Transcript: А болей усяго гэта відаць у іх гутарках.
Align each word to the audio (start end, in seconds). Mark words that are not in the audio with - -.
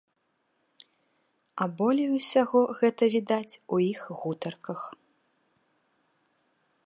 А 1.65 1.67
болей 1.81 2.09
усяго 2.17 2.61
гэта 2.79 3.03
відаць 3.15 3.59
у 3.77 3.81
іх 3.91 3.99
гутарках. 4.23 4.81